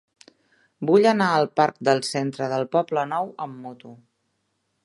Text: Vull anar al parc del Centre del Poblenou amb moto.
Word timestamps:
Vull 0.89 1.05
anar 1.09 1.27
al 1.33 1.45
parc 1.61 1.77
del 1.91 2.03
Centre 2.09 2.49
del 2.57 2.67
Poblenou 2.77 3.33
amb 3.47 3.61
moto. 3.67 3.95